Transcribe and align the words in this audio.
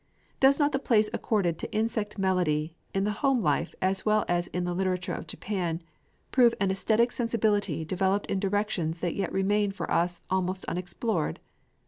Does 0.39 0.57
not 0.57 0.71
the 0.71 0.79
place 0.79 1.11
accorded 1.13 1.59
to 1.59 1.71
insect 1.71 2.17
melody, 2.17 2.75
in 2.91 3.03
the 3.03 3.11
home 3.21 3.39
life 3.39 3.75
as 3.83 4.03
well 4.03 4.25
as 4.27 4.47
in 4.47 4.63
the 4.63 4.73
literature 4.73 5.13
of 5.13 5.27
Japan, 5.27 5.79
prove 6.31 6.55
an 6.59 6.69
æsthetic 6.69 7.11
sensibility 7.13 7.85
developed 7.85 8.25
in 8.25 8.39
directions 8.39 8.97
that 8.97 9.13
yet 9.13 9.31
remain 9.31 9.69
for 9.71 9.91
us 9.91 10.21
almost 10.27 10.65
unexplored? 10.65 11.39